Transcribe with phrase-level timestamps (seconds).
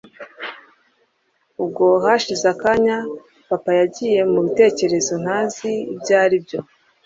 [1.63, 2.97] ubwo hashize akanya
[3.49, 6.59] papa yagiye mubitekerezo ntazi ibyaribyo